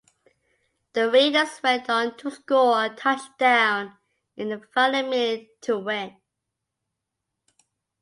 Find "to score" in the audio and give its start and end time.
2.17-2.83